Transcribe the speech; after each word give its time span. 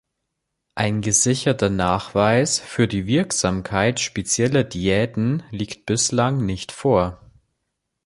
Ein 0.73 1.01
gesicherter 1.01 1.69
Nachweis 1.69 2.57
für 2.57 2.87
die 2.87 3.05
Wirksamkeit 3.05 3.99
spezieller 3.99 4.63
Diäten 4.63 5.43
liegt 5.51 5.85
bislang 5.85 6.43
nicht 6.43 6.71
vor. 6.71 7.21